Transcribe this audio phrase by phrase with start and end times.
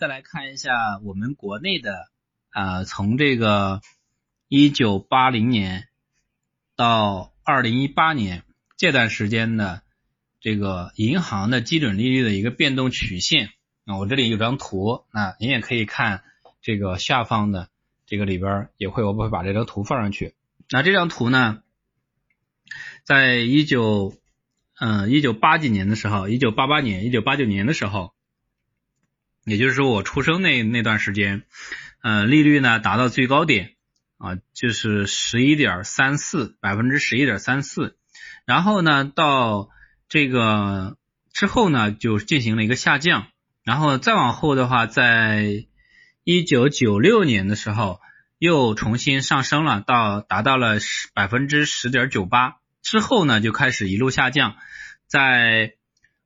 [0.00, 2.08] 再来看一下我们国内的
[2.48, 3.82] 啊，从这个
[4.48, 5.88] 一九八零年
[6.74, 8.44] 到二零一八年
[8.78, 9.82] 这段时间的
[10.40, 13.50] 这个银行的基准利率的一个变动曲线
[13.84, 16.22] 啊，我这里有张图，那您也可以看
[16.62, 17.68] 这个下方的
[18.06, 20.34] 这个里边也会，我会把这张图放上去。
[20.70, 21.62] 那这张图呢，
[23.04, 24.14] 在一九
[24.78, 28.14] 嗯一九八几年的时候，一九八八年、一九八九年的时候。
[29.50, 31.42] 也就是说，我出生那那段时间，
[32.02, 33.72] 呃，利率呢达到最高点
[34.16, 37.96] 啊，就是十一点三四百分之十一点三四，
[38.44, 39.68] 然后呢，到
[40.08, 40.96] 这个
[41.32, 43.26] 之后呢，就进行了一个下降，
[43.64, 45.66] 然后再往后的话，在
[46.22, 48.00] 一九九六年的时候
[48.38, 54.54] 又重新上升了，到达到了十百分之十点九八，之后呢就开始一路下降，
[55.08, 55.74] 在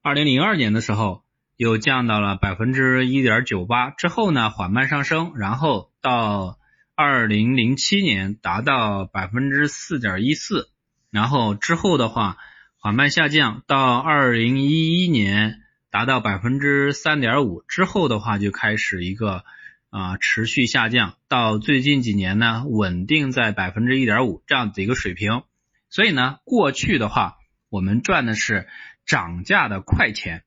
[0.03, 1.23] 二零零二年的时候。
[1.57, 6.59] 又降到了百分之一点九八之后呢，缓慢上升，然后到
[6.97, 10.69] 二零零七年达到百分之四点一四，
[11.11, 12.39] 然后之后的话
[12.77, 19.45] 缓慢下降，到二零一一年达到百分之三点五之后的话就开始一个
[19.91, 25.45] 啊持续下降，到最近几年呢稳定在百分之一点五这样子一个水平。
[25.89, 27.37] 所以呢，过去的话
[27.69, 28.67] 我们赚的是
[29.06, 30.43] 涨价的快钱。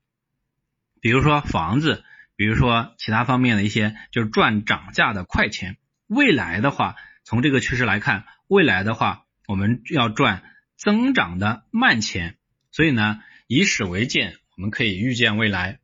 [1.01, 2.03] 比如说房子，
[2.35, 5.77] 比如说其他方面的一些，就是赚涨价的快钱。
[6.07, 10.43] 未来的话，从这个趋势来看，未来的话，我们要赚
[10.75, 12.37] 增长的慢钱。
[12.71, 15.79] 所以呢，以史为鉴，我们可以预见未来。